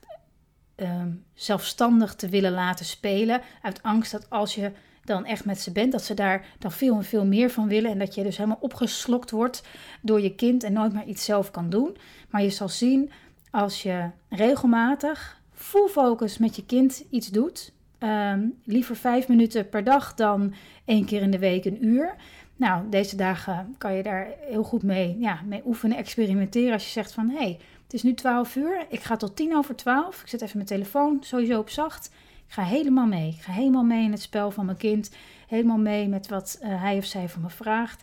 um, 0.80 1.24
zelfstandig 1.34 2.14
te 2.14 2.28
willen 2.28 2.52
laten 2.52 2.84
spelen. 2.84 3.40
Uit 3.62 3.82
angst 3.82 4.12
dat 4.12 4.30
als 4.30 4.54
je 4.54 4.72
dan 5.04 5.24
echt 5.24 5.44
met 5.44 5.60
ze 5.60 5.72
bent, 5.72 5.92
dat 5.92 6.02
ze 6.02 6.14
daar 6.14 6.46
dan 6.58 6.72
veel 6.72 6.96
en 6.96 7.04
veel 7.04 7.26
meer 7.26 7.50
van 7.50 7.68
willen. 7.68 7.90
En 7.90 7.98
dat 7.98 8.14
je 8.14 8.22
dus 8.22 8.36
helemaal 8.36 8.58
opgeslokt 8.60 9.30
wordt 9.30 9.62
door 10.02 10.20
je 10.20 10.34
kind 10.34 10.62
en 10.62 10.72
nooit 10.72 10.92
meer 10.92 11.04
iets 11.04 11.24
zelf 11.24 11.50
kan 11.50 11.70
doen. 11.70 11.96
Maar 12.30 12.42
je 12.42 12.50
zal 12.50 12.68
zien 12.68 13.10
als 13.50 13.82
je 13.82 14.10
regelmatig 14.28 15.42
full 15.52 15.88
focus 15.88 16.38
met 16.38 16.56
je 16.56 16.64
kind 16.64 17.04
iets 17.10 17.28
doet. 17.28 17.72
Um, 17.98 18.54
liever 18.64 18.96
vijf 18.96 19.28
minuten 19.28 19.68
per 19.68 19.84
dag 19.84 20.14
dan 20.14 20.54
één 20.84 21.04
keer 21.04 21.22
in 21.22 21.30
de 21.30 21.38
week 21.38 21.64
een 21.64 21.84
uur. 21.84 22.14
Nou, 22.58 22.88
deze 22.88 23.16
dagen 23.16 23.74
kan 23.78 23.94
je 23.94 24.02
daar 24.02 24.28
heel 24.40 24.62
goed 24.62 24.82
mee, 24.82 25.18
ja, 25.18 25.40
mee 25.44 25.62
oefenen, 25.66 25.96
experimenteren. 25.96 26.72
Als 26.72 26.84
je 26.84 26.90
zegt 26.90 27.12
van, 27.12 27.28
hé, 27.28 27.36
hey, 27.36 27.58
het 27.82 27.92
is 27.92 28.02
nu 28.02 28.14
12 28.14 28.56
uur. 28.56 28.86
Ik 28.88 29.00
ga 29.00 29.16
tot 29.16 29.36
10 29.36 29.56
over 29.56 29.76
12. 29.76 30.22
Ik 30.22 30.28
zet 30.28 30.42
even 30.42 30.56
mijn 30.56 30.68
telefoon 30.68 31.18
sowieso 31.20 31.58
op 31.58 31.70
zacht. 31.70 32.10
Ik 32.46 32.52
ga 32.52 32.62
helemaal 32.62 33.06
mee. 33.06 33.28
Ik 33.28 33.40
ga 33.40 33.52
helemaal 33.52 33.82
mee 33.82 34.04
in 34.04 34.10
het 34.10 34.20
spel 34.20 34.50
van 34.50 34.64
mijn 34.64 34.76
kind. 34.76 35.10
Helemaal 35.48 35.78
mee 35.78 36.08
met 36.08 36.28
wat 36.28 36.58
uh, 36.62 36.82
hij 36.82 36.96
of 36.96 37.04
zij 37.04 37.28
van 37.28 37.42
me 37.42 37.50
vraagt. 37.50 38.02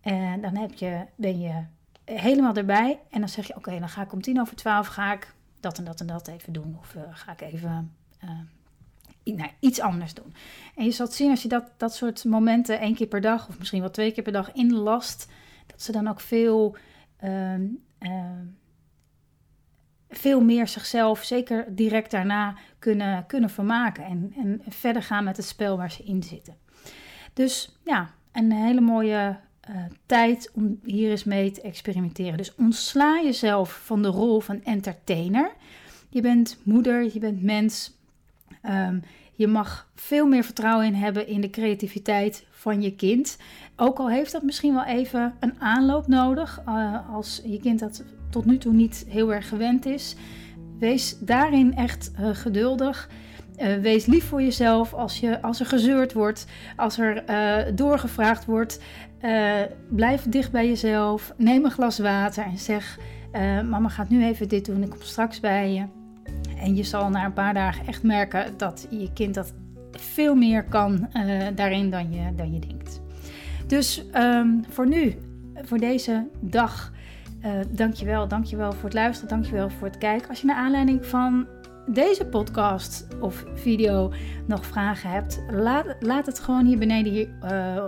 En 0.00 0.40
dan 0.40 0.56
heb 0.56 0.74
je, 0.74 1.04
ben 1.14 1.40
je 1.40 1.64
helemaal 2.04 2.54
erbij. 2.54 2.98
En 3.10 3.20
dan 3.20 3.28
zeg 3.28 3.46
je, 3.46 3.56
oké, 3.56 3.78
dan 3.78 3.88
ga 3.88 4.02
ik 4.02 4.12
om 4.12 4.22
10 4.22 4.40
over 4.40 4.56
12 4.56 4.86
ga 4.86 5.12
ik 5.12 5.34
dat 5.60 5.78
en 5.78 5.84
dat 5.84 6.00
en 6.00 6.06
dat 6.06 6.28
even 6.28 6.52
doen. 6.52 6.76
Of 6.80 6.94
uh, 6.94 7.02
ga 7.10 7.32
ik 7.32 7.40
even 7.40 7.94
uh, 8.24 8.30
nou, 9.24 9.50
iets 9.60 9.80
anders 9.80 10.14
doen. 10.14 10.34
En 10.74 10.84
je 10.84 10.90
zult 10.90 11.12
zien 11.12 11.30
als 11.30 11.42
je 11.42 11.48
dat, 11.48 11.70
dat 11.76 11.94
soort 11.94 12.24
momenten 12.24 12.80
één 12.80 12.94
keer 12.94 13.06
per 13.06 13.20
dag... 13.20 13.48
of 13.48 13.58
misschien 13.58 13.80
wel 13.80 13.90
twee 13.90 14.12
keer 14.12 14.22
per 14.22 14.32
dag 14.32 14.52
inlast... 14.52 15.32
dat 15.66 15.82
ze 15.82 15.92
dan 15.92 16.08
ook 16.08 16.20
veel... 16.20 16.76
Uh, 17.24 17.54
veel 20.08 20.40
meer 20.40 20.68
zichzelf, 20.68 21.22
zeker 21.22 21.64
direct 21.68 22.10
daarna, 22.10 22.56
kunnen, 22.78 23.26
kunnen 23.26 23.50
vermaken. 23.50 24.04
En, 24.04 24.32
en 24.36 24.62
verder 24.68 25.02
gaan 25.02 25.24
met 25.24 25.36
het 25.36 25.46
spel 25.46 25.76
waar 25.76 25.90
ze 25.90 26.02
in 26.02 26.22
zitten. 26.22 26.56
Dus 27.32 27.78
ja, 27.84 28.10
een 28.32 28.52
hele 28.52 28.80
mooie 28.80 29.38
uh, 29.70 29.76
tijd 30.06 30.50
om 30.54 30.80
hier 30.84 31.10
eens 31.10 31.24
mee 31.24 31.50
te 31.50 31.60
experimenteren. 31.60 32.36
Dus 32.36 32.54
ontsla 32.54 33.20
jezelf 33.22 33.80
van 33.84 34.02
de 34.02 34.08
rol 34.08 34.40
van 34.40 34.62
entertainer. 34.64 35.52
Je 36.08 36.20
bent 36.20 36.58
moeder, 36.62 37.10
je 37.12 37.18
bent 37.18 37.42
mens. 37.42 37.92
Um, 38.66 39.02
je 39.36 39.46
mag 39.46 39.88
veel 39.94 40.26
meer 40.26 40.44
vertrouwen 40.44 40.86
in 40.86 40.94
hebben 40.94 41.26
in 41.26 41.40
de 41.40 41.50
creativiteit 41.50 42.46
van 42.50 42.82
je 42.82 42.94
kind. 42.94 43.36
Ook 43.76 43.98
al 43.98 44.10
heeft 44.10 44.32
dat 44.32 44.42
misschien 44.42 44.74
wel 44.74 44.84
even 44.84 45.34
een 45.40 45.60
aanloop 45.60 46.06
nodig, 46.06 46.62
uh, 46.68 47.14
als 47.14 47.40
je 47.44 47.60
kind 47.60 47.78
dat 47.78 48.04
tot 48.30 48.44
nu 48.44 48.58
toe 48.58 48.72
niet 48.72 49.04
heel 49.08 49.34
erg 49.34 49.48
gewend 49.48 49.86
is. 49.86 50.16
Wees 50.78 51.18
daarin 51.18 51.76
echt 51.76 52.12
uh, 52.20 52.28
geduldig. 52.32 53.08
Uh, 53.58 53.74
wees 53.76 54.06
lief 54.06 54.24
voor 54.24 54.42
jezelf 54.42 54.94
als, 54.94 55.20
je, 55.20 55.42
als 55.42 55.60
er 55.60 55.66
gezeurd 55.66 56.12
wordt, 56.12 56.46
als 56.76 56.98
er 56.98 57.24
doorgevraagd 57.76 58.44
wordt. 58.44 58.80
blijf 59.88 60.22
dicht 60.28 60.52
bij 60.52 60.66
jezelf. 60.66 61.34
Neem 61.36 61.64
een 61.64 61.70
glas 61.70 61.98
water 61.98 62.44
en 62.44 62.58
zeg: 62.58 62.98
Mama 63.68 63.88
gaat 63.88 64.08
nu 64.08 64.24
even 64.24 64.48
dit 64.48 64.64
doen, 64.64 64.82
ik 64.82 64.90
kom 64.90 65.00
straks 65.02 65.40
bij 65.40 65.72
je. 65.72 66.03
En 66.64 66.76
je 66.76 66.82
zal 66.82 67.10
na 67.10 67.24
een 67.24 67.32
paar 67.32 67.54
dagen 67.54 67.86
echt 67.86 68.02
merken 68.02 68.56
dat 68.56 68.86
je 68.90 69.12
kind 69.12 69.34
dat 69.34 69.52
veel 69.92 70.34
meer 70.34 70.64
kan 70.64 71.08
uh, 71.14 71.46
daarin 71.54 71.90
dan 71.90 72.12
je, 72.12 72.34
dan 72.34 72.52
je 72.52 72.58
denkt. 72.58 73.00
Dus 73.66 74.04
um, 74.14 74.64
voor 74.68 74.88
nu, 74.88 75.14
voor 75.62 75.78
deze 75.78 76.26
dag, 76.40 76.92
Uh, 77.44 77.50
dankjewel, 77.70 78.28
dankjewel 78.28 78.72
voor 78.72 78.84
het 78.84 78.94
luisteren, 78.94 79.30
dankjewel 79.30 79.70
voor 79.70 79.86
het 79.86 79.98
kijken. 79.98 80.28
Als 80.28 80.40
je 80.40 80.46
naar 80.46 80.56
aanleiding 80.56 81.06
van 81.06 81.46
deze 81.86 82.26
podcast 82.26 83.06
of 83.20 83.44
video 83.54 84.12
nog 84.46 84.66
vragen 84.66 85.10
hebt, 85.10 85.42
laat, 85.50 85.96
laat 86.00 86.26
het 86.26 86.38
gewoon 86.38 86.66
hier 86.66 86.78
beneden 86.78 87.12
hier, 87.12 87.28
uh, 87.42 87.84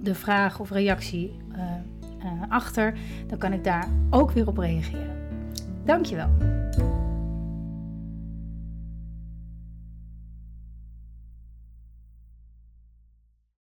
de 0.00 0.14
vraag 0.14 0.60
of 0.60 0.70
reactie 0.70 1.36
achter. 2.48 2.98
Dan 3.26 3.38
kan 3.38 3.52
ik 3.52 3.64
daar 3.64 3.88
ook 4.10 4.30
weer 4.30 4.46
op 4.46 4.58
reageren. 4.58 5.16
Dankjewel. 5.84 6.28